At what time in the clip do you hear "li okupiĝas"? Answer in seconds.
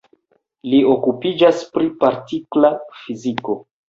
0.69-1.59